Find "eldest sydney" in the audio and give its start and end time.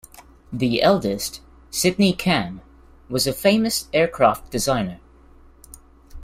0.81-2.13